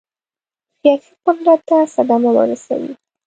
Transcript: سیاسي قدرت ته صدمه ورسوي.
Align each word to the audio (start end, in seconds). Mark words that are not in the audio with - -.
سیاسي 0.79 1.11
قدرت 1.25 1.61
ته 1.69 1.77
صدمه 1.95 2.31
ورسوي. 2.37 2.91